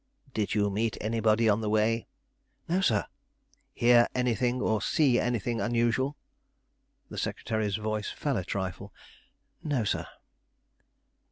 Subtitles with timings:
[0.33, 2.07] "Did you meet anybody on the way?"
[2.67, 3.05] "No, sir."
[3.71, 6.17] "Hear any thing or see anything unusual?"
[7.11, 8.91] The secretary's voice fell a trifle.
[9.63, 10.07] "No, sir."